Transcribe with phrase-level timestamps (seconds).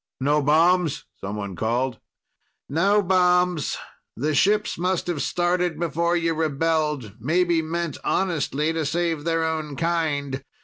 [0.19, 1.99] "No bombs?" someone called.
[2.67, 3.77] "No bombs.
[4.15, 9.75] The ships must have started before you rebelled, maybe meant honestly to save their own
[9.75, 10.43] kind.